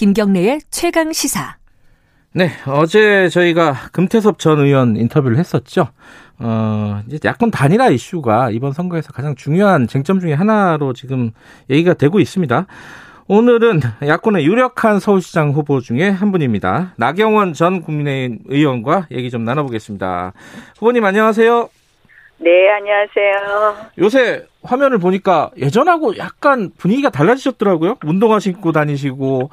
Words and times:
김경래의 0.00 0.60
최강 0.70 1.12
시사. 1.12 1.56
네, 2.32 2.48
어제 2.66 3.28
저희가 3.28 3.74
금태섭 3.92 4.38
전 4.38 4.58
의원 4.58 4.96
인터뷰를 4.96 5.36
했었죠. 5.36 5.88
어, 6.38 7.02
이제 7.06 7.18
야권 7.22 7.50
단일화 7.50 7.90
이슈가 7.90 8.48
이번 8.48 8.72
선거에서 8.72 9.12
가장 9.12 9.34
중요한 9.34 9.86
쟁점 9.86 10.18
중의 10.18 10.34
하나로 10.34 10.94
지금 10.94 11.32
얘기가 11.68 11.92
되고 11.92 12.18
있습니다. 12.18 12.66
오늘은 13.28 13.80
야권의 14.06 14.46
유력한 14.46 15.00
서울시장 15.00 15.50
후보 15.50 15.80
중에 15.80 16.08
한 16.08 16.32
분입니다. 16.32 16.94
나경원 16.96 17.52
전 17.52 17.82
국민의힘 17.82 18.38
의원과 18.46 19.08
얘기 19.10 19.28
좀 19.28 19.44
나눠보겠습니다. 19.44 20.32
후보님 20.78 21.04
안녕하세요. 21.04 21.68
네, 22.38 22.70
안녕하세요. 22.70 23.76
요새 23.98 24.46
화면을 24.62 24.96
보니까 24.96 25.50
예전하고 25.58 26.16
약간 26.16 26.70
분위기가 26.78 27.10
달라지셨더라고요. 27.10 27.96
운동화 28.02 28.40
신고 28.40 28.72
다니시고 28.72 29.50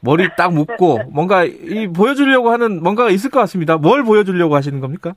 머리 0.00 0.28
딱 0.36 0.52
묶고 0.52 1.00
뭔가 1.12 1.44
이 1.44 1.86
보여주려고 1.88 2.50
하는 2.50 2.82
뭔가가 2.82 3.10
있을 3.10 3.30
것 3.30 3.40
같습니다. 3.40 3.76
뭘 3.76 4.02
보여주려고 4.02 4.54
하시는 4.54 4.80
겁니까? 4.80 5.14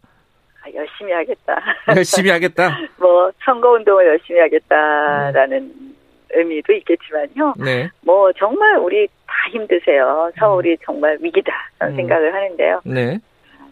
아, 0.63 0.71
열심히 0.73 1.11
하겠다. 1.11 1.61
열심히 1.95 2.29
하겠다. 2.29 2.77
뭐 2.97 3.31
선거 3.43 3.71
운동을 3.71 4.05
열심히 4.07 4.39
하겠다라는 4.39 5.57
음. 5.57 5.95
의미도 6.33 6.73
있겠지만요. 6.73 7.55
네. 7.57 7.89
뭐 8.01 8.31
정말 8.33 8.77
우리 8.77 9.07
다 9.27 9.33
힘드세요. 9.51 10.31
서울이 10.39 10.71
음. 10.71 10.77
정말 10.85 11.17
위기다 11.21 11.51
음. 11.83 11.95
생각을 11.95 12.33
하는데요. 12.33 12.81
네. 12.85 13.19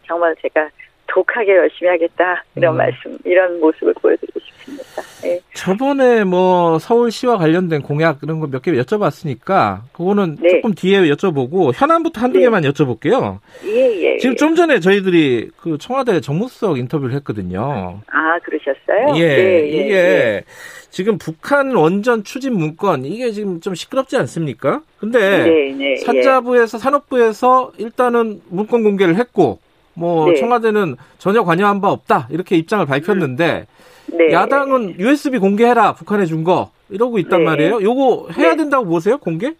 정말 0.05 0.35
제가 0.41 0.69
독하게 1.11 1.55
열심히 1.55 1.89
하겠다 1.89 2.43
이런 2.55 2.75
음. 2.75 2.77
말씀 2.77 3.17
이런 3.25 3.59
모습을 3.59 3.93
보여드리고 4.01 4.39
싶습니다. 4.39 5.01
네. 5.23 5.39
저번에 5.53 6.23
뭐 6.23 6.77
서울시와 6.79 7.37
관련된 7.37 7.81
공약 7.81 8.19
이런 8.23 8.39
거 8.39 8.47
몇 8.47 8.61
개 8.61 8.71
여쭤봤으니까 8.71 9.81
그거는 9.93 10.37
네. 10.39 10.49
조금 10.49 10.73
뒤에 10.73 11.01
여쭤보고 11.09 11.71
현안부터 11.75 12.21
한두 12.21 12.37
네. 12.39 12.45
개만 12.45 12.63
여쭤볼게요. 12.63 13.39
예, 13.65 14.03
예. 14.13 14.17
지금 14.17 14.33
예. 14.33 14.35
좀 14.35 14.55
전에 14.55 14.79
저희들이 14.79 15.49
그 15.57 15.77
청와대 15.79 16.21
정무수석 16.21 16.77
인터뷰를 16.77 17.13
했거든요. 17.15 18.01
아 18.07 18.39
그러셨어요? 18.43 19.17
예, 19.19 19.27
네, 19.35 19.67
이게 19.67 19.91
예. 19.93 20.43
지금 20.91 21.17
북한 21.17 21.75
원전 21.75 22.23
추진 22.23 22.53
문건 22.53 23.05
이게 23.05 23.31
지금 23.31 23.61
좀 23.61 23.75
시끄럽지 23.75 24.17
않습니까? 24.17 24.81
근데 24.99 25.19
네, 25.19 25.73
네, 25.73 25.91
예. 25.91 25.95
산자부에서 25.97 26.77
산업부에서 26.77 27.71
일단은 27.77 28.41
문건 28.49 28.83
공개를 28.83 29.15
했고 29.15 29.59
뭐 29.99 30.29
네. 30.31 30.35
청와대는 30.35 30.95
전혀 31.17 31.43
관여한 31.43 31.81
바 31.81 31.89
없다 31.89 32.27
이렇게 32.31 32.55
입장을 32.55 32.85
밝혔는데 32.85 33.65
음. 34.13 34.17
네. 34.17 34.31
야당은 34.33 34.99
USB 34.99 35.37
공개해라 35.39 35.93
북한에 35.93 36.25
준 36.25 36.43
거 36.43 36.71
이러고 36.89 37.19
있단 37.19 37.39
네. 37.39 37.45
말이에요. 37.45 37.81
요거 37.83 38.29
해야 38.37 38.51
네. 38.51 38.57
된다고 38.57 38.85
보세요 38.85 39.17
공개? 39.19 39.53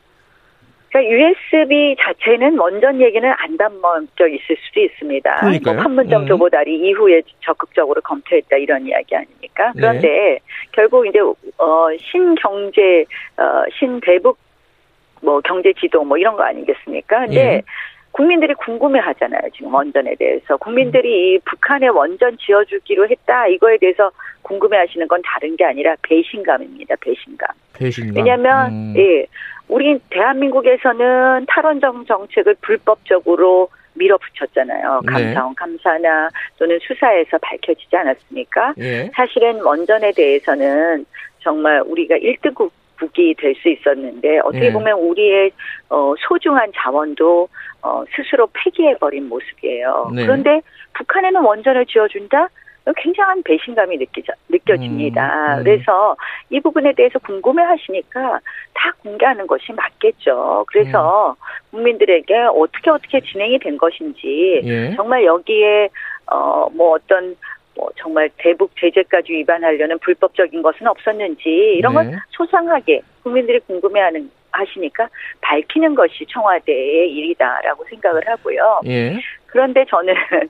그러니까 0.91 1.13
USB 1.13 1.95
자체는 2.01 2.57
원전 2.57 2.99
얘기는 2.99 3.29
안 3.37 3.57
담겨 3.57 4.27
있을 4.27 4.57
수도 4.65 4.79
있습니다. 4.79 5.35
그러니까요. 5.35 5.75
뭐 5.75 5.83
판문점 5.83 6.23
음. 6.23 6.27
도보다리 6.27 6.79
이후에 6.79 7.21
적극적으로 7.41 8.01
검토했다 8.01 8.57
이런 8.57 8.87
이야기 8.87 9.15
아닙니까? 9.15 9.71
네. 9.75 9.81
그런데 9.81 10.07
네. 10.07 10.39
결국 10.71 11.05
이제 11.05 11.19
어 11.19 11.87
신경제 11.99 13.05
어 13.37 13.63
신대북 13.77 14.37
뭐 15.21 15.39
경제 15.41 15.71
지도 15.73 16.03
뭐 16.03 16.17
이런 16.17 16.35
거 16.35 16.41
아니겠습니까? 16.43 17.19
근데 17.25 17.35
네. 17.43 17.61
국민들이 18.11 18.53
궁금해 18.55 18.99
하잖아요. 18.99 19.41
지금 19.55 19.73
원전에 19.73 20.15
대해서. 20.15 20.57
국민들이 20.57 21.33
이 21.33 21.39
북한에 21.45 21.88
원전 21.88 22.38
지어주기로 22.38 23.07
했다. 23.09 23.47
이거에 23.47 23.77
대해서 23.77 24.11
궁금해 24.41 24.77
하시는 24.77 25.07
건 25.07 25.22
다른 25.23 25.56
게 25.56 25.66
아니라 25.66 25.95
배신감입니다. 26.01 26.95
배신감. 27.01 27.47
배신감. 27.73 28.16
왜냐하면, 28.16 28.72
음. 28.72 28.94
예. 28.97 29.25
우리 29.67 30.00
대한민국에서는 30.09 31.45
탈원전 31.47 32.06
정책을 32.07 32.56
불법적으로 32.61 33.69
밀어붙였잖아요. 33.94 35.01
네. 35.05 35.11
감사원 35.11 35.50
네. 35.51 35.55
감사나 35.55 36.29
또는 36.57 36.79
수사에서 36.81 37.38
밝혀지지 37.38 37.95
않았습니까? 37.95 38.73
예. 38.79 39.11
사실은 39.13 39.61
원전에 39.61 40.11
대해서는 40.13 41.05
정말 41.41 41.81
우리가 41.85 42.16
1등국 42.16 42.72
국이 42.99 43.33
될 43.35 43.55
수 43.55 43.69
있었는데 43.69 44.39
어떻게 44.39 44.67
예. 44.67 44.71
보면 44.71 44.99
우리의 44.99 45.51
어, 45.89 46.13
소중한 46.27 46.71
자원도 46.75 47.47
어, 47.81 48.03
스스로 48.15 48.47
폐기해버린 48.53 49.27
모습이에요. 49.29 50.11
네. 50.13 50.23
그런데 50.23 50.61
북한에는 50.93 51.41
원전을 51.41 51.85
지어준다? 51.85 52.49
굉장한 52.95 53.43
배신감이 53.43 53.97
느끼자, 53.97 54.33
느껴집니다. 54.49 55.55
음, 55.55 55.59
음. 55.59 55.63
그래서 55.63 56.15
이 56.49 56.59
부분에 56.59 56.93
대해서 56.93 57.19
궁금해 57.19 57.61
하시니까 57.63 58.39
다 58.73 58.91
공개하는 59.03 59.45
것이 59.45 59.71
맞겠죠. 59.73 60.66
그래서 60.67 61.35
음. 61.39 61.71
국민들에게 61.71 62.33
어떻게 62.55 62.89
어떻게 62.89 63.19
진행이 63.21 63.59
된 63.59 63.77
것인지 63.77 64.61
예. 64.63 64.95
정말 64.95 65.23
여기에 65.23 65.89
어, 66.31 66.67
뭐 66.73 66.93
어떤 66.95 67.35
뭐 67.79 67.90
정말 67.95 68.29
대북 68.38 68.72
제재까지 68.78 69.31
위반하려는 69.31 69.97
불법적인 70.00 70.62
것은 70.62 70.85
없었는지 70.85 71.50
이런 71.78 71.94
네. 71.94 72.12
건 72.12 72.19
소상하게 72.31 73.01
국민들이 73.23 73.59
궁금해하는 73.59 74.29
하시니까 74.51 75.07
밝히는 75.41 75.95
것이 75.95 76.25
청와대의 76.28 77.09
일이다라고 77.12 77.85
생각을 77.85 78.28
하고요. 78.28 78.81
예. 78.88 79.17
그런데 79.45 79.85
저는 79.85 80.13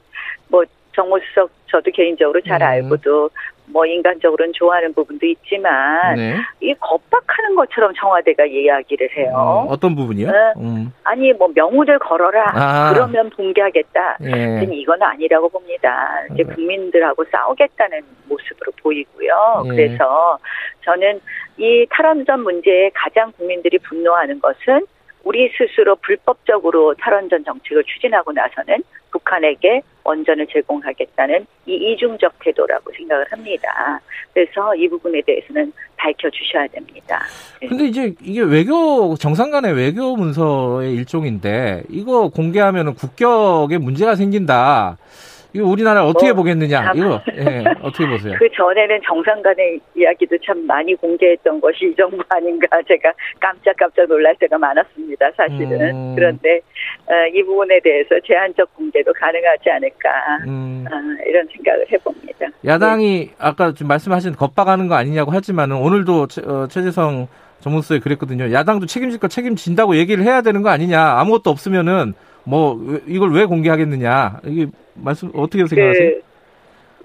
뭐 0.49 0.63
정무수석 0.95 1.51
저도 1.67 1.91
개인적으로 1.91 2.41
잘 2.41 2.61
음. 2.61 2.67
알고도 2.67 3.29
뭐 3.71 3.85
인간적으로는 3.85 4.53
좋아하는 4.53 4.93
부분도 4.93 5.25
있지만 5.25 6.15
네. 6.15 6.35
이 6.61 6.73
겁박하는 6.75 7.55
것처럼 7.55 7.93
청와대가 7.99 8.45
이야기를 8.45 9.09
해요. 9.17 9.65
음, 9.67 9.71
어떤 9.71 9.95
부분이요? 9.95 10.29
음. 10.57 10.91
아니 11.03 11.31
뭐 11.33 11.49
명우를 11.53 11.99
걸어라 11.99 12.51
아. 12.53 12.93
그러면 12.93 13.29
공개하겠다. 13.31 14.17
예. 14.23 14.67
이건 14.71 15.01
아니라고 15.01 15.49
봅니다. 15.49 16.21
이제 16.33 16.43
음. 16.43 16.53
국민들하고 16.55 17.23
싸우겠다는 17.31 18.01
모습으로 18.27 18.71
보이고요. 18.81 19.63
예. 19.65 19.69
그래서 19.69 20.37
저는 20.81 21.19
이 21.57 21.85
탈원전 21.89 22.41
문제에 22.41 22.89
가장 22.93 23.31
국민들이 23.33 23.77
분노하는 23.79 24.39
것은 24.39 24.85
우리 25.23 25.51
스스로 25.57 25.95
불법적으로 25.97 26.95
탈원전 26.95 27.43
정책을 27.43 27.83
추진하고 27.83 28.31
나서는 28.31 28.83
북한에게 29.11 29.81
원전을 30.09 30.47
제공하겠다는 30.47 31.45
이 31.67 31.73
이중적 31.73 32.33
태도라고 32.39 32.91
생각을 32.97 33.25
합니다. 33.31 34.01
그래서 34.33 34.75
이 34.75 34.87
부분에 34.89 35.21
대해서는 35.21 35.71
밝혀주셔야 35.97 36.67
됩니다. 36.67 37.23
네. 37.61 37.67
근데 37.67 37.85
이제 37.85 38.15
이게 38.21 38.41
외교 38.41 39.15
정상 39.15 39.51
간의 39.51 39.73
외교 39.73 40.15
문서의 40.15 40.95
일종인데 40.95 41.83
이거 41.89 42.29
공개하면 42.29 42.95
국격에 42.95 43.77
문제가 43.77 44.15
생긴다. 44.15 44.97
이거 45.53 45.67
우리나라 45.67 46.05
어떻게 46.05 46.27
뭐, 46.27 46.43
보겠느냐? 46.43 46.93
이거 46.95 47.21
예, 47.35 47.63
어떻게 47.81 48.07
보세요? 48.07 48.35
그 48.37 48.47
전에는 48.51 48.99
정상 49.05 49.41
간의 49.41 49.79
이야기도 49.95 50.37
참 50.45 50.65
많이 50.67 50.93
공개했던 50.95 51.59
것이 51.59 51.85
이 51.85 51.95
정부 51.95 52.21
아닌가 52.29 52.67
제가 52.87 53.11
깜짝깜짝 53.39 54.07
놀랄 54.07 54.35
때가 54.35 54.57
많았습니다. 54.57 55.31
사실은 55.35 55.95
음. 55.95 56.15
그런데 56.15 56.61
어, 57.07 57.13
이 57.33 57.41
부분에 57.43 57.79
대해서 57.79 58.15
제한적 58.25 58.75
공개도 58.75 59.11
가능하지 59.13 59.69
않을까 59.71 60.09
음. 60.47 60.85
어, 60.87 60.95
이런 61.27 61.47
생각을 61.47 61.85
해봅니다. 61.91 62.47
야당이 62.65 63.25
네. 63.27 63.35
아까 63.39 63.73
좀 63.73 63.87
말씀하신 63.87 64.35
겁박하는 64.35 64.87
거 64.87 64.95
아니냐고 64.95 65.31
하지만은 65.31 65.77
오늘도 65.77 66.27
최, 66.27 66.41
어, 66.41 66.67
최재성 66.67 67.27
정무수석이 67.61 67.99
그랬거든요. 68.01 68.51
야당도 68.51 68.85
책임질 68.85 69.19
거 69.19 69.27
책임진다고 69.27 69.95
얘기를 69.97 70.23
해야 70.23 70.41
되는 70.41 70.61
거 70.61 70.69
아니냐? 70.69 71.01
아무것도 71.19 71.49
없으면은 71.49 72.13
뭐 72.43 72.79
이걸 73.07 73.31
왜 73.31 73.45
공개하겠느냐? 73.45 74.39
이게 74.45 74.67
말씀 74.95 75.29
어떻게 75.35 75.65
생각하세요? 75.65 76.11
그, 76.11 76.21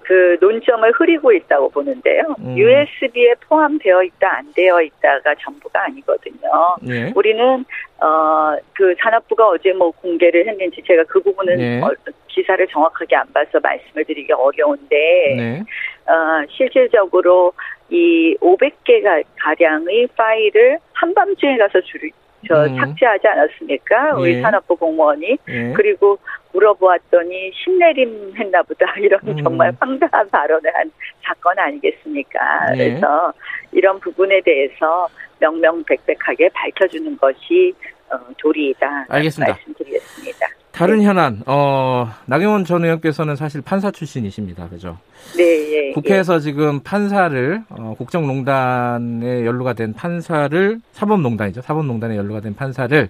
그 0.07 0.45
논점을 0.45 0.93
흐리고 0.93 1.33
있다고 1.33 1.71
보는데요. 1.71 2.23
음. 2.39 2.57
USB에 2.57 3.35
포함되어 3.49 4.03
있다 4.03 4.39
안 4.39 4.53
되어 4.55 4.81
있다가 4.83 5.35
전부가 5.41 5.85
아니거든요. 5.85 6.51
예. 6.89 7.13
우리는 7.15 7.65
어 8.01 8.35
그 8.75 8.95
산업부가 9.01 9.49
어제 9.49 9.73
뭐 9.73 9.91
공개를 9.91 10.47
했는지 10.47 10.83
제가 10.87 11.05
그 11.05 11.21
부분은 11.23 11.61
예. 11.61 11.81
어, 11.81 11.91
기사를 12.29 12.67
정확하게 12.67 13.17
안 13.17 13.33
봐서 13.33 13.61
말씀을 13.63 14.05
드리기 14.05 14.33
어려운데 14.33 15.35
네. 15.37 15.65
어 16.07 16.45
실질적으로 16.51 17.53
이 17.91 18.37
500개 18.41 19.03
가량의 19.39 20.09
파일을 20.17 20.79
한밤중에 20.93 21.59
가서 21.59 21.81
줄이 21.83 22.11
저 22.47 22.67
음. 22.67 22.77
삭제하지 22.77 23.27
않았습니까? 23.27 24.17
우리 24.17 24.37
예. 24.37 24.43
산업부 24.43 24.77
공무원이 24.77 25.39
예. 25.49 25.73
그리고 25.75 26.19
물어보았더니 26.53 27.53
신내림 27.53 28.35
했나 28.37 28.63
보다 28.63 28.87
이런 29.01 29.21
음. 29.27 29.37
정말 29.43 29.73
황당한 29.81 30.29
발언을 30.31 30.71
한 30.75 30.91
사건 31.23 31.59
아니겠습니까? 31.59 32.39
예. 32.75 32.91
그래서 32.91 33.33
이런 33.73 33.99
부분에 34.01 34.41
대해서 34.43 35.09
명명백백하게 35.41 36.51
밝혀주는 36.51 37.17
것이 37.17 37.75
어, 38.11 38.19
도리이다. 38.39 39.07
알겠습니다. 39.09 39.53
말씀드리겠습니다. 39.53 40.47
다른 40.75 40.99
네. 40.99 41.05
현안, 41.05 41.41
어, 41.47 42.11
나경원 42.27 42.65
전 42.65 42.83
의원께서는 42.83 43.37
사실 43.37 43.63
판사 43.63 43.93
출신이십니다. 43.93 44.69
그죠? 44.69 44.99
네, 45.37 45.43
예. 45.73 45.93
국회에서 45.93 46.35
예. 46.37 46.41
지금 46.41 46.81
판사를, 46.81 47.63
어, 47.69 47.95
국정농단에 47.97 49.47
연루가 49.47 49.75
된 49.75 49.95
판사를, 49.95 50.81
사법농단이죠. 50.91 51.63
사법농단에 51.63 52.17
연루가 52.17 52.41
된 52.41 52.57
판사를 52.57 53.09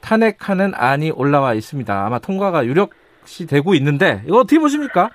탄핵하는 0.00 0.72
안이 0.74 1.10
올라와 1.10 1.52
있습니다. 1.52 2.06
아마 2.06 2.18
통과가 2.18 2.64
유력시 2.64 3.46
되고 3.48 3.74
있는데 3.74 4.22
이거 4.24 4.38
어떻게 4.38 4.58
보십니까? 4.58 5.10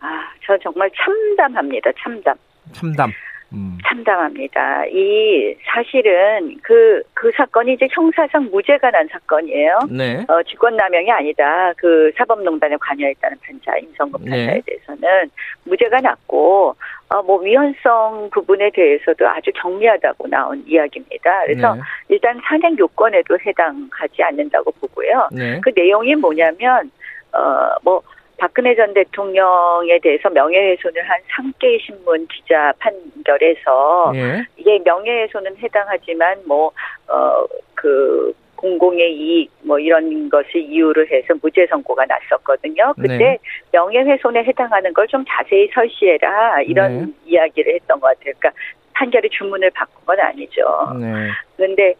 아, 0.00 0.06
저 0.46 0.56
정말 0.62 0.90
참담합니다. 0.96 1.90
참담. 2.02 2.34
참담. 2.72 3.12
음. 3.52 3.78
참담합니다. 3.86 4.86
이 4.86 5.54
사실은 5.64 6.56
그, 6.62 7.02
그 7.14 7.30
사건이 7.36 7.74
이제 7.74 7.86
형사상 7.90 8.48
무죄가 8.50 8.90
난 8.90 9.06
사건이에요. 9.08 9.80
네. 9.90 10.24
어, 10.28 10.42
직권남용이 10.42 11.10
아니다. 11.10 11.72
그 11.76 12.10
사법농단에 12.16 12.76
관여했다는 12.80 13.36
판사, 13.44 13.76
임성근 13.76 14.24
네. 14.24 14.30
판사에 14.30 14.54
네. 14.54 14.62
대해서는 14.66 15.30
무죄가 15.64 16.00
났고, 16.00 16.74
어, 17.08 17.22
뭐 17.22 17.40
위헌성 17.40 18.30
부분에 18.32 18.70
대해서도 18.70 19.28
아주 19.28 19.50
정리하다고 19.56 20.28
나온 20.28 20.64
이야기입니다. 20.66 21.42
그래서 21.44 21.74
네. 21.74 21.80
일단 22.08 22.40
산행 22.44 22.76
요건에도 22.78 23.38
해당하지 23.44 24.22
않는다고 24.22 24.72
보고요. 24.80 25.28
네. 25.32 25.60
그 25.60 25.70
내용이 25.76 26.14
뭐냐면, 26.14 26.90
어, 27.32 27.74
뭐, 27.82 28.02
박근혜 28.42 28.74
전 28.74 28.92
대통령에 28.92 30.00
대해서 30.00 30.28
명예훼손을 30.28 31.00
한 31.08 31.20
상계 31.28 31.78
신문 31.78 32.26
기자 32.26 32.72
판결에서 32.80 34.10
예. 34.16 34.44
이게 34.56 34.80
명예훼손은 34.84 35.58
해당하지만 35.58 36.38
뭐어그 36.48 38.34
공공의 38.56 39.12
이익 39.14 39.50
뭐 39.62 39.78
이런 39.78 40.28
것을 40.28 40.56
이유로 40.56 41.06
해서 41.06 41.34
무죄 41.40 41.68
선고가 41.68 42.04
났었거든요. 42.06 42.94
그때 42.96 43.16
네. 43.16 43.38
명예훼손에 43.70 44.42
해당하는 44.42 44.92
걸 44.92 45.06
좀 45.06 45.24
자세히 45.28 45.68
설시해라 45.72 46.62
이런 46.62 46.98
네. 46.98 47.12
이야기를 47.26 47.74
했던 47.74 48.00
것 48.00 48.08
같아요. 48.08 48.34
그러니까 48.40 48.50
판결의 48.94 49.30
주문을 49.30 49.70
바꾼 49.70 50.04
건 50.04 50.18
아니죠. 50.18 50.62
네. 51.00 51.28
그런데 51.56 51.94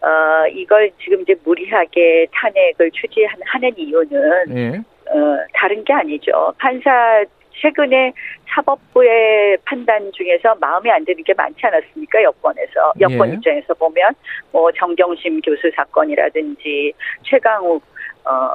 어 0.00 0.46
이걸 0.52 0.92
지금 1.02 1.22
이제 1.22 1.34
무리하게 1.42 2.28
탄핵을 2.30 2.88
추진하는 2.92 3.76
이유는 3.76 4.44
네. 4.46 4.80
어, 5.10 5.46
다른 5.54 5.84
게 5.84 5.92
아니죠. 5.92 6.52
판사 6.58 7.24
최근에 7.60 8.12
사법부의 8.48 9.58
판단 9.64 10.10
중에서 10.12 10.54
마음에 10.60 10.90
안 10.90 11.04
드는 11.04 11.22
게 11.24 11.34
많지 11.34 11.66
않았습니까? 11.66 12.22
여권에서 12.22 12.92
여권 13.00 13.30
예. 13.30 13.34
입장에서 13.34 13.74
보면 13.74 14.14
뭐 14.52 14.70
정경심 14.72 15.40
교수 15.40 15.70
사건이라든지 15.74 16.92
최강욱 17.24 17.82
어, 18.24 18.50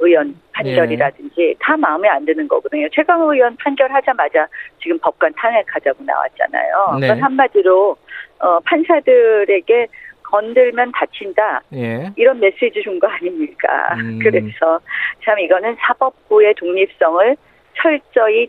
의원 0.00 0.38
판결이라든지 0.52 1.42
예. 1.42 1.54
다 1.58 1.76
마음에 1.76 2.08
안 2.08 2.24
드는 2.24 2.46
거거든요. 2.46 2.86
최강욱 2.92 3.32
의원 3.32 3.56
판결하자마자 3.56 4.46
지금 4.82 4.98
법관 4.98 5.32
탄핵하자고 5.36 6.04
나왔잖아요. 6.04 6.98
네. 7.00 7.08
그건 7.08 7.22
한마디로 7.22 7.96
어, 8.40 8.60
판사들에게 8.60 9.86
건들면 10.24 10.92
다친다. 10.92 11.60
예. 11.74 12.10
이런 12.16 12.40
메시지 12.40 12.82
준 12.82 12.98
거 12.98 13.06
아닙니까? 13.06 13.94
음. 13.96 14.18
그래서 14.22 14.80
참 15.24 15.38
이거는 15.38 15.76
사법부의 15.80 16.54
독립성을 16.54 17.36
철저히 17.76 18.48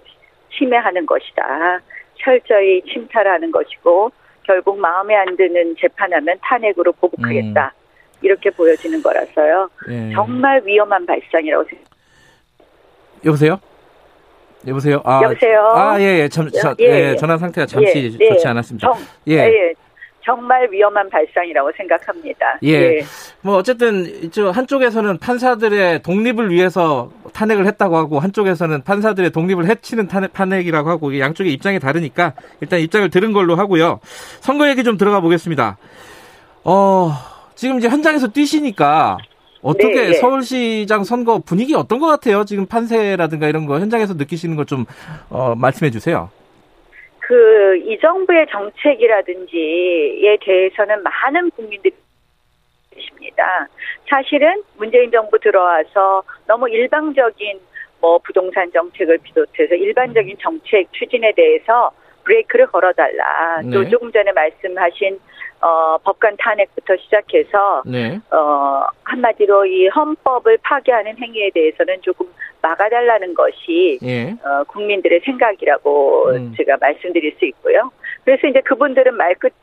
침해하는 0.58 1.06
것이다. 1.06 1.80
철저히 2.24 2.82
침탈하는 2.92 3.52
것이고 3.52 4.12
결국 4.44 4.80
마음에 4.80 5.16
안 5.16 5.36
드는 5.36 5.76
재판하면 5.80 6.38
탄핵으로 6.42 6.92
보복하겠다. 6.94 7.74
음. 7.76 7.86
이렇게 8.22 8.50
보여지는 8.50 9.02
거라서요. 9.04 9.70
예. 9.90 10.12
정말 10.14 10.62
위험한 10.66 11.06
발상이라고 11.06 11.64
생각합니다. 11.64 11.96
여보세요? 13.26 13.60
여보세요? 14.68 15.02
아, 15.04 15.22
여보세요? 15.24 15.62
아, 15.76 16.00
예, 16.00 16.22
예. 16.22 16.28
참, 16.30 16.50
저, 16.50 16.74
예, 16.80 17.12
예, 17.12 17.16
전화 17.18 17.38
상태가 17.38 17.68
잠시 17.68 18.18
예, 18.20 18.30
좋지 18.30 18.48
않았습니다. 18.48 18.88
정, 18.88 18.98
예. 19.28 19.74
예. 20.26 20.32
정말 20.32 20.68
위험한 20.72 21.10
발상이라고 21.10 21.72
생각합니다. 21.78 22.58
예. 22.64 22.70
예. 22.70 23.06
뭐 23.42 23.58
어쨌든 23.58 24.32
저 24.32 24.50
한쪽에서는 24.50 25.18
판사들의 25.20 26.02
독립을 26.02 26.50
위해서 26.52 27.12
탄핵을 27.34 27.66
했다고 27.68 27.96
하고 27.98 28.20
한쪽에서는 28.20 28.84
판사들의 28.84 29.32
독립을 29.32 29.68
해치는 29.68 30.08
탄핵, 30.08 30.34
탄핵이라고 30.34 30.90
하고 30.90 31.18
양쪽의 31.20 31.54
입장이 31.54 31.80
다르니까 31.80 32.34
일단 32.62 32.80
입장을 32.80 33.10
들은 33.10 33.34
걸로 33.34 33.56
하고요. 33.56 34.00
선거 34.42 34.68
얘기 34.70 34.84
좀 34.84 34.98
들어가 34.98 35.20
보겠습니다. 35.22 35.78
어, 36.64 37.12
지금 37.56 37.78
이제 37.78 37.88
현장에서 37.88 38.28
뛰시니까 38.28 39.18
어떻게 39.62 39.94
네, 39.94 40.08
네. 40.10 40.14
서울시장 40.14 41.04
선거 41.04 41.40
분위기 41.40 41.74
어떤 41.76 42.00
것 42.00 42.08
같아요? 42.08 42.46
지금 42.46 42.66
판세라든가 42.68 43.48
이런 43.48 43.66
거 43.66 43.80
현장에서 43.80 44.14
느끼시는 44.14 44.56
것 44.56 44.66
좀 44.66 44.86
어, 45.30 45.54
말씀해 45.56 45.92
주세요. 45.92 46.30
그, 47.28 47.78
이 47.78 47.98
정부의 48.00 48.46
정책이라든지에 48.52 50.38
대해서는 50.42 51.02
많은 51.02 51.50
국민들이 51.52 51.92
있습니다. 52.96 53.68
사실은 54.08 54.62
문재인 54.78 55.10
정부 55.10 55.40
들어와서 55.40 56.22
너무 56.46 56.70
일방적인 56.70 57.60
뭐 58.00 58.20
부동산 58.20 58.72
정책을 58.72 59.18
비롯해서 59.24 59.74
일반적인 59.74 60.38
정책 60.40 60.88
추진에 60.94 61.32
대해서 61.32 61.92
브레이크를 62.26 62.68
걸어달라. 62.68 63.62
네. 63.64 63.72
또 63.72 63.88
조금 63.90 64.12
전에 64.12 64.32
말씀하신 64.32 65.20
어, 65.62 65.98
법관 66.00 66.36
탄핵부터 66.38 66.98
시작해서 66.98 67.82
네. 67.86 68.20
어, 68.32 68.86
한마디로 69.04 69.66
이 69.66 69.88
헌법을 69.88 70.60
파괴하는 70.62 71.18
행위에 71.18 71.50
대해서는 71.54 72.02
조금 72.02 72.28
막아달라는 72.62 73.34
것이 73.34 74.00
예. 74.04 74.32
어, 74.44 74.64
국민들의 74.68 75.22
생각이라고 75.22 76.30
음. 76.30 76.54
제가 76.58 76.78
말씀드릴 76.82 77.36
수 77.38 77.46
있고요. 77.46 77.92
그래서 78.24 78.48
이제 78.48 78.62
그분들은 78.62 79.16
말끝 79.16 79.54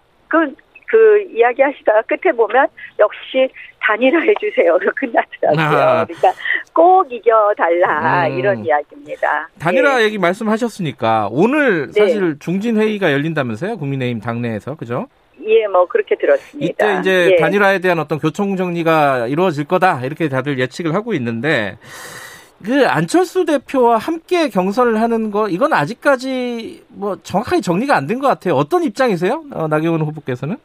그, 0.92 0.96
그 0.96 1.22
이야기 1.34 1.62
하시다가 1.62 2.02
끝에 2.02 2.32
보면 2.36 2.66
역시 2.98 3.48
단일화해 3.80 4.34
주세요 4.38 4.76
로 4.78 4.92
끝났더라고요. 4.94 5.78
아. 5.78 6.04
그러니까 6.04 6.32
꼭 6.74 7.10
이겨달라 7.10 8.26
음. 8.28 8.38
이런 8.38 8.64
이야기입니다. 8.64 9.48
단일화 9.58 9.98
네. 9.98 10.04
얘기 10.04 10.18
말씀하셨으니까 10.18 11.28
오늘 11.32 11.90
네. 11.92 12.00
사실 12.00 12.30
네. 12.32 12.34
중진 12.38 12.76
회의가 12.76 13.10
열린다면서요? 13.10 13.78
국민의힘 13.78 14.20
당내에서 14.20 14.74
그죠? 14.76 15.06
예, 15.44 15.66
뭐 15.66 15.86
그렇게 15.88 16.14
들었습니다. 16.16 16.70
이때 16.70 17.00
이제 17.00 17.30
예. 17.32 17.36
단일화에 17.36 17.78
대한 17.80 17.98
어떤 17.98 18.18
교통 18.20 18.56
정리가 18.56 19.26
이루어질 19.28 19.64
거다 19.64 20.02
이렇게 20.04 20.28
다들 20.28 20.58
예측을 20.60 20.94
하고 20.94 21.14
있는데 21.14 21.78
그 22.64 22.87
안철수 22.87 23.44
대표와 23.44 23.99
함께 23.99 24.49
경선을 24.49 25.00
하는 25.00 25.32
거 25.32 25.49
이건 25.49 25.72
아직까지 25.72 26.84
뭐 26.90 27.16
정확하게 27.25 27.61
정리가 27.62 27.96
안 27.96 28.06
된 28.06 28.20
것 28.20 28.28
같아요. 28.28 28.54
어떤 28.54 28.84
입장이세요, 28.84 29.42
어, 29.52 29.66
나경원 29.66 30.02
후보께서는? 30.02 30.58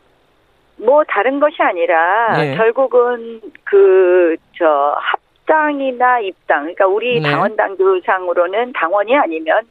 뭐 0.77 1.03
다른 1.07 1.39
것이 1.39 1.61
아니라 1.61 2.43
예. 2.43 2.55
결국은 2.55 3.41
그 3.63 4.35
저 4.57 4.95
합당이나 4.97 6.19
입당, 6.19 6.61
그러니까 6.61 6.87
우리 6.87 7.19
네. 7.21 7.29
당원 7.29 7.55
당규상으로는 7.55 8.73
당원이 8.73 9.15
아니면 9.15 9.61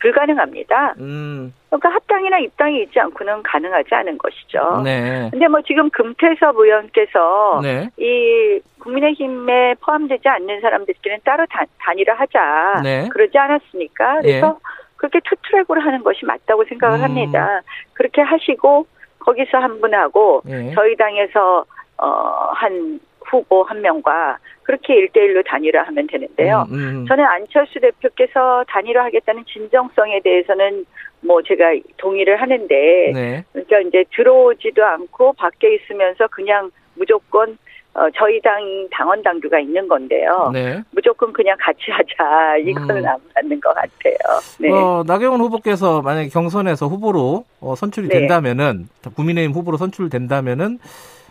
불가능합니다. 0.00 0.94
음. 0.98 1.54
그러니까 1.70 1.88
합당이나 1.88 2.38
입당이 2.38 2.82
있지 2.82 3.00
않고는 3.00 3.42
가능하지 3.42 3.94
않은 3.94 4.18
것이죠. 4.18 4.82
네. 4.84 5.28
근데 5.30 5.48
뭐 5.48 5.62
지금 5.62 5.88
금태섭 5.90 6.56
의원께서 6.56 7.60
네. 7.62 7.88
이 7.96 8.60
국민의힘에 8.80 9.76
포함되지 9.80 10.28
않는 10.28 10.60
사람들끼리는 10.60 11.20
따로 11.24 11.46
단, 11.48 11.66
단일화 11.78 12.14
하자. 12.14 12.82
네. 12.82 13.08
그러지 13.08 13.36
않았습니까? 13.38 14.20
그래서 14.20 14.58
예. 14.58 14.84
그렇게 14.96 15.20
투트랙으로 15.24 15.80
하는 15.80 16.02
것이 16.02 16.26
맞다고 16.26 16.64
생각을 16.64 16.98
음. 16.98 17.04
합니다. 17.04 17.62
그렇게 17.94 18.20
하시고 18.20 18.86
거기서 19.24 19.58
한 19.58 19.80
분하고 19.80 20.42
예. 20.48 20.72
저희 20.74 20.96
당에서 20.96 21.64
어 21.98 22.34
한 22.54 23.00
후보 23.26 23.62
한 23.62 23.80
명과 23.80 24.38
그렇게 24.62 24.94
일대일로 24.94 25.42
단일화하면 25.42 26.06
되는데요. 26.06 26.66
음, 26.70 26.74
음. 26.74 27.06
저는 27.06 27.24
안철수 27.24 27.80
대표께서 27.80 28.64
단일화하겠다는 28.68 29.44
진정성에 29.46 30.20
대해서는 30.20 30.84
뭐 31.20 31.42
제가 31.42 31.74
동의를 31.96 32.40
하는데 32.40 33.12
네. 33.14 33.44
그러니까 33.52 33.80
이제 33.80 34.04
들어오지도 34.14 34.84
않고 34.84 35.32
밖에 35.34 35.74
있으면서 35.74 36.28
그냥 36.28 36.70
무조건 36.94 37.58
어, 37.94 38.10
저희 38.16 38.40
당 38.40 38.88
당원 38.90 39.22
당규가 39.22 39.60
있는 39.60 39.86
건데요. 39.86 40.50
네. 40.52 40.82
무조건 40.90 41.32
그냥 41.32 41.56
같이 41.60 41.90
하자. 41.90 42.56
이거는 42.66 43.04
음. 43.04 43.06
안 43.06 43.16
맞는 43.34 43.60
것 43.60 43.72
같아요. 43.72 44.40
네. 44.58 44.70
어, 44.70 45.04
나경원 45.06 45.40
후보께서 45.40 46.02
만약에 46.02 46.28
경선에서 46.28 46.88
후보로 46.88 47.44
어, 47.60 47.74
선출이 47.76 48.08
네. 48.08 48.18
된다면은 48.18 48.88
국민의힘 49.14 49.52
후보로 49.52 49.76
선출된다면은 49.76 50.80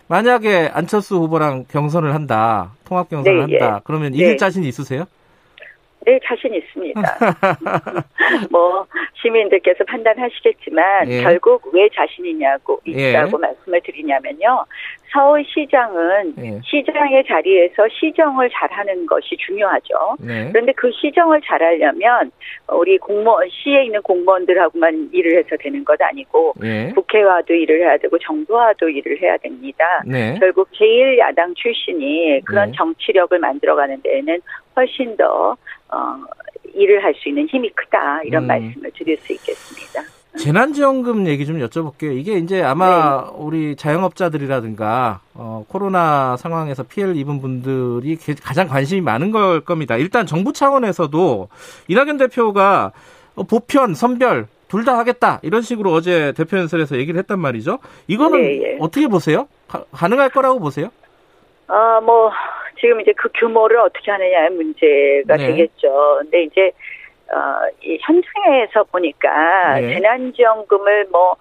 만약에 0.08 0.70
안철수 0.72 1.16
후보랑 1.16 1.64
경선을 1.70 2.14
한다, 2.14 2.72
통합 2.84 3.08
경선을 3.08 3.46
네, 3.46 3.58
한다, 3.58 3.76
예. 3.76 3.80
그러면 3.84 4.12
이길 4.12 4.32
네. 4.32 4.36
자신 4.36 4.64
있으세요? 4.64 5.04
네, 6.06 6.20
자신 6.24 6.54
있습니다. 6.54 7.00
뭐 8.52 8.86
시민들께서 9.14 9.84
판단하시겠지만 9.84 11.08
예. 11.10 11.22
결국 11.22 11.70
왜 11.72 11.88
자신이냐고 11.94 12.80
예. 12.88 13.10
있다고 13.10 13.38
예. 13.38 13.40
말씀을 13.40 13.80
드리냐면요. 13.82 14.66
서울시장은 15.14 16.34
네. 16.36 16.60
시장의 16.64 17.24
자리에서 17.26 17.88
시정을 17.88 18.50
잘하는 18.50 19.06
것이 19.06 19.36
중요하죠. 19.46 20.16
네. 20.18 20.50
그런데 20.52 20.72
그 20.72 20.90
시정을 20.90 21.40
잘하려면 21.42 22.32
우리 22.68 22.98
공무원 22.98 23.48
시에 23.48 23.84
있는 23.84 24.02
공무원들하고만 24.02 25.10
일을 25.12 25.38
해서 25.38 25.56
되는 25.58 25.84
것 25.84 26.00
아니고 26.02 26.54
네. 26.60 26.90
국회와도 26.94 27.54
일을 27.54 27.82
해야 27.82 27.96
되고 27.96 28.18
정부와도 28.18 28.88
일을 28.88 29.22
해야 29.22 29.36
됩니다. 29.36 30.02
네. 30.04 30.36
결국 30.40 30.68
제일 30.74 31.16
야당 31.18 31.54
출신이 31.54 32.40
그런 32.44 32.72
네. 32.72 32.76
정치력을 32.76 33.38
만들어가는 33.38 34.02
데에는 34.02 34.40
훨씬 34.76 35.16
더 35.16 35.56
어, 35.92 36.24
일을 36.74 37.04
할 37.04 37.14
수 37.14 37.28
있는 37.28 37.46
힘이 37.46 37.70
크다 37.70 38.22
이런 38.24 38.42
음. 38.42 38.46
말씀을 38.48 38.90
드릴 38.92 39.16
수 39.18 39.32
있겠습니다. 39.32 40.02
재난지원금 40.38 41.26
얘기 41.26 41.46
좀 41.46 41.58
여쭤볼게요. 41.58 42.16
이게 42.16 42.34
이제 42.34 42.62
아마 42.62 43.24
네. 43.24 43.30
우리 43.36 43.76
자영업자들이라든가 43.76 45.20
어, 45.34 45.64
코로나 45.68 46.36
상황에서 46.36 46.82
피해를 46.82 47.16
입은 47.16 47.40
분들이 47.40 48.16
가장 48.42 48.66
관심이 48.68 49.00
많은 49.00 49.30
걸 49.30 49.60
겁니다. 49.60 49.96
일단 49.96 50.26
정부 50.26 50.52
차원에서도 50.52 51.48
이낙연 51.88 52.16
대표가 52.18 52.92
어, 53.36 53.42
보편, 53.44 53.94
선별 53.94 54.46
둘 54.68 54.84
다 54.84 54.98
하겠다 54.98 55.38
이런 55.42 55.62
식으로 55.62 55.92
어제 55.92 56.32
대표 56.32 56.58
연설에서 56.58 56.96
얘기를 56.96 57.18
했단 57.20 57.38
말이죠. 57.38 57.78
이거는 58.08 58.42
네, 58.42 58.58
네. 58.58 58.76
어떻게 58.80 59.06
보세요? 59.06 59.46
가, 59.68 60.08
능할 60.08 60.30
거라고 60.30 60.58
보세요? 60.58 60.88
아, 61.68 62.00
뭐 62.00 62.32
지금 62.80 63.00
이제 63.00 63.12
그 63.16 63.28
규모를 63.38 63.78
어떻게 63.78 64.10
하느냐의 64.10 64.50
문제가 64.50 65.36
네. 65.36 65.46
되겠죠. 65.46 66.18
근데 66.22 66.42
이제 66.42 66.72
어, 67.32 67.68
이 67.82 67.98
현장에서 68.02 68.84
보니까 68.84 69.80
네. 69.80 69.94
재난지원금을 69.94 71.06
뭐 71.10 71.36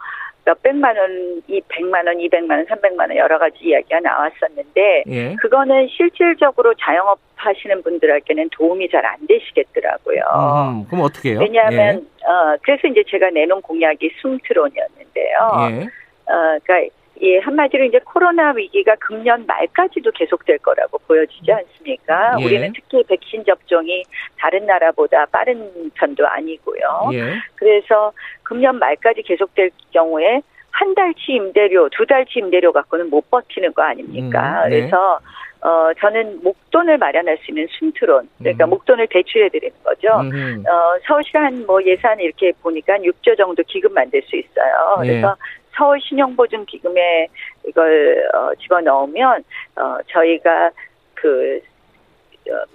몇백만 0.46 0.98
원, 0.98 1.42
이 1.48 1.62
백만 1.70 2.06
원, 2.06 2.20
이백만 2.20 2.58
원, 2.60 2.66
삼백만 2.66 3.10
원 3.10 3.18
여러 3.18 3.38
가지 3.40 3.58
이야기가 3.62 4.00
나왔었는데 4.02 5.04
예. 5.08 5.36
그거는 5.36 5.88
실질적으로 5.88 6.74
자영업 6.76 7.20
하시는 7.36 7.82
분들에게는 7.82 8.50
도움이 8.52 8.90
잘 8.90 9.06
안 9.06 9.16
되시겠더라고요. 9.28 10.20
음, 10.20 10.86
그럼 10.88 11.04
어떻게 11.06 11.32
해요? 11.32 11.40
왜냐하면 11.42 11.96
예. 11.96 12.28
어 12.28 12.58
그래서 12.62 12.88
이제 12.88 13.04
제가 13.08 13.30
내놓은 13.30 13.62
공약이 13.62 14.10
숨트론이었는데요. 14.22 15.38
예. 15.72 15.84
어 16.32 16.60
그러니까 16.64 16.96
예, 17.22 17.40
한마디로 17.40 17.86
이제 17.86 18.00
코로나 18.04 18.52
위기가 18.52 18.96
금년 18.96 19.46
말까지도 19.46 20.12
계속될 20.12 20.58
거라고 20.60 20.98
보여지지 21.00 21.52
음. 21.52 21.58
않습니까? 21.58 22.38
예. 22.40 22.46
우리는 22.46 22.74
특히 22.74 23.04
백신 23.04 23.46
접종이 23.46 24.04
다른 24.38 24.66
나라보다 24.66 25.26
빠른 25.28 25.92
편도 25.94 26.28
아니고요. 26.28 27.10
예. 27.14 27.36
그래서 27.56 28.12
금년 28.44 28.78
말까지 28.80 29.22
계속될 29.22 29.70
경우에 29.92 30.42
한 30.72 30.96
달치 30.96 31.34
임대료, 31.34 31.88
두 31.90 32.06
달치 32.06 32.40
임대료 32.40 32.72
갖고는 32.72 33.10
못 33.10 33.30
버티는 33.30 33.74
거 33.74 33.84
아닙니까? 33.84 34.64
음, 34.66 34.70
네. 34.70 34.80
그래서 34.80 35.20
어, 35.62 35.94
저는 35.98 36.42
목돈을 36.44 36.98
마련할 36.98 37.38
수 37.38 37.52
있는 37.52 37.68
순트론, 37.70 38.28
그러니까 38.40 38.66
음. 38.66 38.72
목돈을 38.72 39.08
대출해 39.08 39.48
드리는 39.48 39.74
거죠. 39.84 40.10
음. 40.20 40.64
어, 40.68 41.00
서울시간 41.08 41.66
뭐 41.66 41.82
예산 41.86 42.20
이렇게 42.20 42.52
보니까 42.62 42.98
6조 42.98 43.38
정도 43.38 43.64
기금 43.64 43.94
만들 43.94 44.22
수 44.24 44.36
있어요. 44.36 44.98
예. 45.04 45.08
그래서 45.08 45.38
서울 45.76 46.00
신용보증기금에 46.02 47.28
이걸 47.68 48.30
어, 48.34 48.56
집어넣으면 48.56 49.44
어, 49.76 49.98
저희가 50.08 50.72
그 51.16 51.62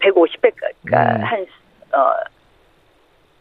150배, 0.01 0.49
어, 0.49 0.69
그러니까 0.85 1.17
음. 1.17 1.25
한 1.25 1.47
어, 1.93 2.15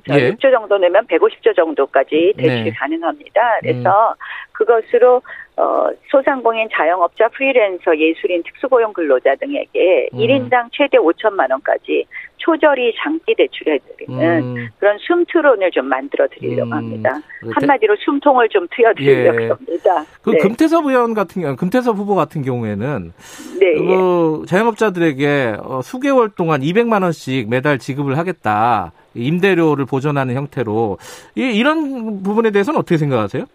예. 0.10 0.32
6조 0.32 0.52
정도 0.52 0.78
내면 0.78 1.06
150조 1.08 1.56
정도까지 1.56 2.34
대출이 2.38 2.64
네. 2.64 2.72
가능합니다. 2.72 3.60
그래서 3.62 4.12
음. 4.12 4.16
그것으로 4.54 5.22
어, 5.58 5.90
소상공인 6.12 6.70
자영업자 6.72 7.30
프리랜서 7.30 7.98
예술인 7.98 8.44
특수고용 8.44 8.94
근로자 8.94 9.36
등에게 9.36 10.08
음. 10.14 10.20
1인당 10.20 10.70
최대 10.72 11.00
5천만 11.00 11.50
원까지 11.52 12.06
초저리 12.38 12.94
장기 13.02 13.34
대출해드리는 13.36 14.44
음. 14.44 14.68
그런 14.78 14.98
숨트론을 15.00 15.72
좀 15.72 15.86
만들어 15.86 16.28
드리려고 16.28 16.70
음. 16.70 16.74
합니다. 16.74 17.20
한마디로 17.56 17.96
숨통을 18.06 18.50
좀 18.50 18.68
트여 18.70 18.94
드리려고 18.94 19.42
예. 19.42 19.48
합니다. 19.48 20.06
그 20.22 20.30
네. 20.30 20.38
금태섭 20.38 20.86
의원 20.86 21.16
같은 21.16 21.42
경우, 21.42 21.56
금태섭 21.56 21.98
후보 21.98 22.14
같은 22.14 22.44
경우에는 22.44 23.14
네, 23.60 23.74
그 23.74 24.42
예. 24.44 24.46
자영업자들에게 24.46 25.58
어, 25.64 25.82
수개월 25.82 26.30
동안 26.30 26.62
200만 26.62 27.02
원씩 27.02 27.50
매달 27.50 27.80
지급을 27.80 28.20
하겠다. 28.20 28.92
임대료를 29.16 29.86
보전하는 29.86 30.36
형태로 30.36 31.00
이런 31.36 32.22
부분에 32.22 32.52
대해서는 32.52 32.80
어떻게 32.80 32.98
생각하세요? 32.98 33.46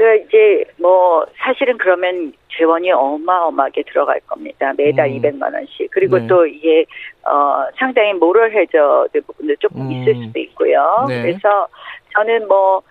그 0.00 0.16
이제 0.16 0.64
뭐 0.78 1.26
사실은 1.36 1.76
그러면 1.76 2.32
재원이 2.56 2.90
어마어마하게 2.90 3.82
들어갈 3.82 4.18
겁니다. 4.20 4.72
매달 4.74 5.10
음. 5.10 5.20
200만 5.20 5.52
원씩. 5.52 5.90
그리고 5.90 6.18
네. 6.18 6.26
또 6.26 6.46
이게 6.46 6.86
어 7.26 7.66
상당히 7.78 8.14
모럴 8.14 8.50
해저드 8.50 9.20
부분도 9.20 9.56
조금 9.56 9.82
음. 9.82 9.92
있을 9.92 10.14
수도 10.14 10.38
있고요. 10.38 11.04
네. 11.08 11.20
그래서 11.20 11.68
저는 12.14 12.48
뭐 12.48 12.82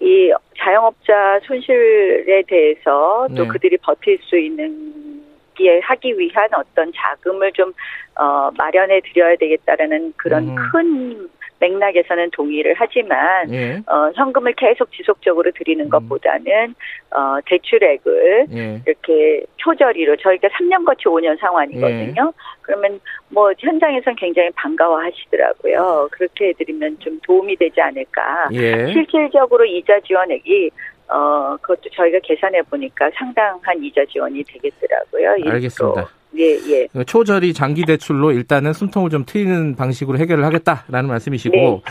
이 0.00 0.32
자영업자 0.56 1.40
손실에 1.44 2.42
대해서 2.46 3.26
또 3.36 3.42
네. 3.42 3.48
그들이 3.48 3.76
버틸 3.78 4.18
수 4.22 4.38
있는 4.38 5.22
게 5.56 5.80
하기 5.80 6.16
위한 6.18 6.48
어떤 6.54 6.92
자금을 6.94 7.52
좀 7.52 7.72
어, 8.16 8.50
마련해 8.56 9.00
드려야 9.00 9.34
되겠다라는 9.36 10.12
그런 10.16 10.50
음. 10.50 10.54
큰 10.54 11.28
맥락에서는 11.60 12.30
동의를 12.30 12.74
하지만 12.76 13.52
예. 13.52 13.82
어, 13.86 14.10
현금을 14.14 14.52
계속 14.54 14.90
지속적으로 14.92 15.50
드리는 15.52 15.84
음. 15.84 15.90
것보다는 15.90 16.74
어, 17.10 17.38
대출액을 17.46 18.46
예. 18.52 18.80
이렇게 18.86 19.44
초저리로 19.56 20.16
저희가 20.16 20.48
3년 20.48 20.84
거치 20.84 21.04
5년 21.04 21.38
상환이거든요. 21.40 22.32
예. 22.34 22.58
그러면 22.62 23.00
뭐 23.28 23.52
현장에선 23.58 24.16
굉장히 24.16 24.50
반가워하시더라고요. 24.50 26.08
그렇게 26.12 26.48
해드리면 26.48 26.98
좀 27.00 27.18
도움이 27.22 27.56
되지 27.56 27.80
않을까. 27.80 28.48
예. 28.52 28.92
실질적으로 28.92 29.64
이자 29.64 30.00
지원액이 30.00 30.70
어, 31.08 31.56
그것도 31.62 31.88
저희가 31.90 32.18
계산해 32.22 32.62
보니까 32.62 33.10
상당한 33.14 33.82
이자 33.82 34.04
지원이 34.04 34.44
되겠더라고요. 34.44 35.50
알겠습니다. 35.50 36.17
예, 36.36 36.58
예. 36.68 36.86
그 36.92 37.04
초저리 37.04 37.54
장기 37.54 37.84
대출로 37.84 38.32
일단은 38.32 38.72
숨통을 38.72 39.10
좀 39.10 39.24
트이는 39.24 39.76
방식으로 39.76 40.18
해결을 40.18 40.44
하겠다라는 40.44 41.08
말씀이시고. 41.08 41.56
네. 41.56 41.82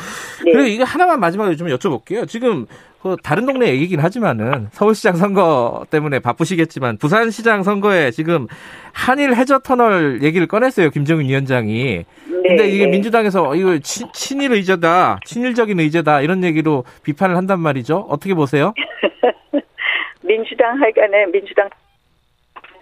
네. 0.45 0.51
그리고 0.51 0.67
이거 0.67 0.83
하나만 0.83 1.19
마지막으로 1.19 1.55
좀 1.55 1.67
여쭤볼게요. 1.67 2.27
지금 2.27 2.65
그 3.01 3.15
다른 3.23 3.45
동네 3.45 3.67
얘기긴 3.67 3.99
하지만은 3.99 4.67
서울시장 4.71 5.15
선거 5.15 5.85
때문에 5.89 6.19
바쁘시겠지만 6.19 6.97
부산시장 6.97 7.63
선거에 7.63 8.11
지금 8.11 8.47
한일 8.91 9.35
해저 9.35 9.59
터널 9.59 10.23
얘기를 10.23 10.47
꺼냈어요. 10.47 10.89
김정은 10.89 11.25
위원장이. 11.25 11.83
네, 11.83 12.05
근데 12.47 12.67
이게 12.69 12.85
네. 12.85 12.91
민주당에서 12.91 13.55
이거 13.55 13.77
친, 13.79 14.07
친일 14.13 14.51
의제다, 14.53 15.19
친일적인 15.25 15.79
의제다 15.79 16.21
이런 16.21 16.43
얘기로 16.43 16.85
비판을 17.03 17.35
한단 17.35 17.59
말이죠. 17.59 18.07
어떻게 18.09 18.33
보세요? 18.33 18.73
민주당 20.21 20.79
하여간에 20.81 21.25
민주당 21.31 21.69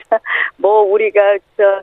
뭐 0.57 0.81
우리가 0.81 1.37
저 1.57 1.81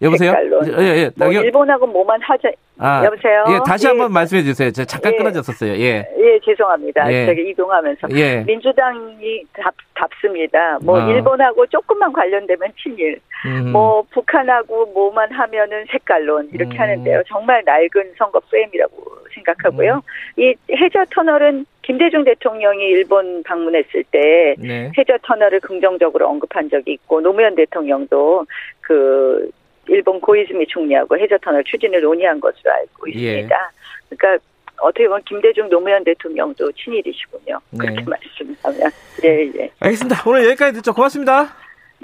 여보세요? 0.00 0.32
예, 0.78 0.82
예. 0.82 1.10
뭐 1.16 1.32
일본하고 1.32 1.86
뭐만 1.86 2.20
하자. 2.22 2.50
아, 2.78 3.04
여보세요? 3.04 3.44
예, 3.48 3.58
다시 3.66 3.88
한번 3.88 4.10
예. 4.10 4.12
말씀해 4.12 4.42
주세요. 4.42 4.70
제가 4.70 4.86
잠깐 4.86 5.12
예. 5.12 5.16
끊어졌었어요. 5.16 5.72
예. 5.72 6.06
예, 6.16 6.38
죄송합니다. 6.44 7.12
예. 7.12 7.26
저기 7.26 7.50
이동하면서. 7.50 8.08
예. 8.12 8.44
민주당이 8.46 9.42
답, 9.54 9.74
답습니다. 9.94 10.78
뭐, 10.82 11.02
어. 11.02 11.10
일본하고 11.10 11.66
조금만 11.66 12.12
관련되면 12.12 12.72
친일. 12.80 13.18
음. 13.46 13.72
뭐, 13.72 14.04
북한하고 14.12 14.86
뭐만 14.86 15.32
하면은 15.32 15.84
색깔론. 15.90 16.50
이렇게 16.52 16.76
음. 16.76 16.80
하는데요. 16.80 17.22
정말 17.26 17.64
낡은 17.66 18.14
선거 18.16 18.38
프레임이라고 18.48 18.94
생각하고요. 19.34 19.94
음. 19.94 20.40
이 20.40 20.54
해저 20.70 21.04
터널은 21.10 21.66
김대중 21.88 22.22
대통령이 22.22 22.84
일본 22.84 23.42
방문했을 23.44 24.04
때 24.10 24.54
네. 24.58 24.92
해저 24.98 25.16
터널을 25.22 25.58
긍정적으로 25.60 26.28
언급한 26.28 26.68
적이 26.68 26.92
있고 26.92 27.22
노무현 27.22 27.54
대통령도 27.54 28.44
그 28.82 29.50
일본 29.86 30.20
고이즈미 30.20 30.66
총리하고 30.66 31.16
해저 31.18 31.38
터널 31.38 31.64
추진을 31.64 32.02
논의한 32.02 32.38
것으로 32.40 32.70
알고 32.70 33.08
예. 33.08 33.38
있습니다. 33.38 33.56
예. 33.56 34.16
그러니까 34.16 34.44
어떻게 34.82 35.08
보면 35.08 35.22
김대중 35.24 35.70
노무현 35.70 36.04
대통령도 36.04 36.70
친일이시군요. 36.72 37.58
그렇게 37.78 37.96
네. 37.96 38.04
말씀하면. 38.44 38.90
예, 39.24 39.50
예. 39.58 39.70
알겠습니다. 39.80 40.22
오늘 40.28 40.44
여기까지 40.44 40.74
듣죠. 40.74 40.92
고맙습니다. 40.92 41.48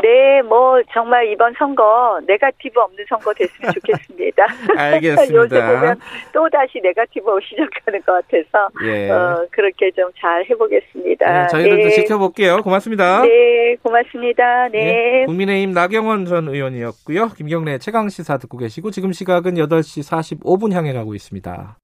네, 0.02 0.42
뭐 0.42 0.80
정말 0.92 1.26
이번 1.28 1.54
선거 1.58 2.20
네가티브 2.26 2.80
없는 2.80 3.04
선거 3.08 3.32
됐으면 3.34 3.72
좋겠습니다. 3.74 4.44
알겠습니다. 4.76 5.34
요새 5.34 5.60
보면 5.60 6.00
또 6.32 6.48
다시 6.50 6.80
네가티브 6.82 7.26
시작하는 7.42 8.00
것 8.02 8.12
같아서 8.12 8.68
예. 8.84 9.10
어, 9.10 9.46
그렇게 9.50 9.90
좀 9.92 10.14
잘 10.24 10.44
해보겠습니다. 10.48 11.42
네, 11.42 11.46
저희도 11.48 11.76
네. 11.76 11.90
지켜볼게요. 11.90 12.62
고맙습니다. 12.62 13.22
네, 13.22 13.76
고맙습니다. 13.82 14.68
네. 14.68 14.84
네. 14.84 15.24
국민의힘 15.26 15.72
나경원 15.72 16.24
전 16.24 16.48
의원이었고요. 16.48 17.28
김경래 17.36 17.78
최강 17.78 18.08
시사 18.08 18.38
듣고 18.38 18.56
계시고 18.56 18.90
지금 18.90 19.12
시각은 19.12 19.54
8시 19.54 20.40
45분 20.40 20.72
향해 20.72 20.92
가고 20.94 21.14
있습니다. 21.14 21.76